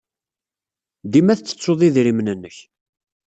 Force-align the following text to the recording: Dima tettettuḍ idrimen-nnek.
Dima 1.11 1.33
tettettuḍ 1.37 1.79
idrimen-nnek. 1.87 2.57